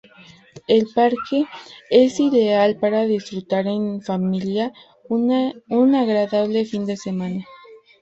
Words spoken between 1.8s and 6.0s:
es ideal para disfrutar en familia un